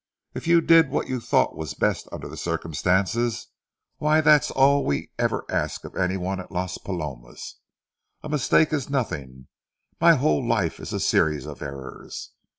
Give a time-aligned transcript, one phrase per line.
[0.33, 3.49] If you did what you thought was best under the circumstances,
[3.97, 7.59] why, that's all we ever ask of any one at Las Palomas.
[8.23, 9.45] A mistake is nothing;
[9.99, 12.31] my whole life is a series of errors.